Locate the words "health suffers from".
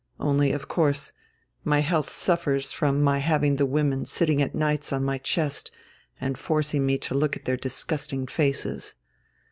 1.81-3.03